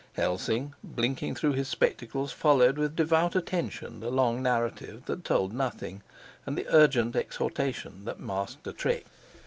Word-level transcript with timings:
Helsing, 0.13 0.73
blinking 0.83 1.35
through 1.35 1.51
his 1.53 1.67
spectacles, 1.67 2.31
followed 2.31 2.75
with 2.79 2.95
devout 2.95 3.35
attention 3.35 3.99
the 3.99 4.09
long 4.09 4.41
narrative 4.41 5.05
that 5.05 5.23
told 5.23 5.53
nothing, 5.53 6.01
and 6.43 6.57
the 6.57 6.65
urgent 6.69 7.15
exhortation 7.15 8.03
that 8.05 8.19
masked 8.19 8.65
a 8.65 8.73
trick. 8.73 9.05